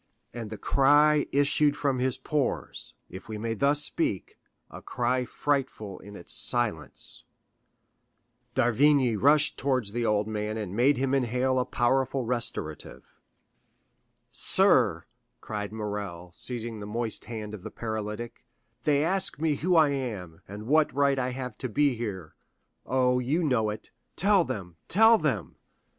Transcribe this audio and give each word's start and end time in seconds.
And 0.33 0.49
the 0.49 0.57
cry 0.57 1.27
issued 1.31 1.77
from 1.77 1.99
his 1.99 2.17
pores, 2.17 2.95
if 3.07 3.29
we 3.29 3.37
may 3.37 3.53
thus 3.53 3.83
speak—a 3.83 4.81
cry 4.81 5.25
frightful 5.25 5.99
in 5.99 6.15
its 6.15 6.33
silence. 6.33 7.23
D'Avrigny 8.55 9.15
rushed 9.15 9.59
towards 9.59 9.91
the 9.91 10.03
old 10.03 10.27
man 10.27 10.57
and 10.57 10.75
made 10.75 10.97
him 10.97 11.13
inhale 11.13 11.59
a 11.59 11.65
powerful 11.65 12.25
restorative. 12.25 13.19
"Sir," 14.31 15.05
cried 15.39 15.71
Morrel, 15.71 16.31
seizing 16.33 16.79
the 16.79 16.87
moist 16.87 17.25
hand 17.25 17.53
of 17.53 17.61
the 17.61 17.69
paralytic, 17.69 18.47
"they 18.85 19.03
ask 19.03 19.39
me 19.39 19.57
who 19.57 19.75
I 19.75 19.89
am, 19.89 20.41
and 20.47 20.65
what 20.65 20.91
right 20.95 21.19
I 21.19 21.29
have 21.29 21.59
to 21.59 21.69
be 21.69 21.93
here. 21.93 22.33
Oh, 22.87 23.19
you 23.19 23.43
know 23.43 23.69
it, 23.69 23.91
tell 24.15 24.45
them, 24.45 24.77
tell 24.87 25.19
them!" 25.19 25.57